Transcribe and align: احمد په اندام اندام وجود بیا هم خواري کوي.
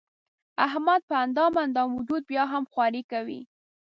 احمد 0.65 1.01
په 1.09 1.15
اندام 1.25 1.53
اندام 1.65 1.89
وجود 1.93 2.21
بیا 2.31 2.43
هم 2.53 2.63
خواري 2.71 3.03
کوي. 3.11 3.41